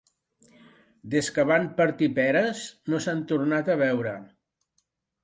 [1.15, 2.63] Des que van partir peres,
[2.95, 4.15] no s'han tornat a veure.